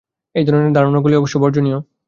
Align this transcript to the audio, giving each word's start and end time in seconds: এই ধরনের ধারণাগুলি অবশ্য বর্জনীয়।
এই 0.35 0.45
ধরনের 0.45 0.71
ধারণাগুলি 0.73 1.15
অবশ্য 1.15 1.35
বর্জনীয়। 1.37 1.79